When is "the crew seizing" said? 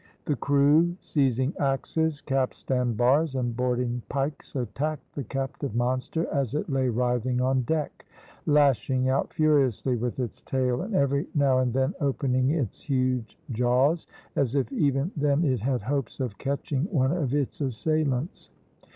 0.25-1.55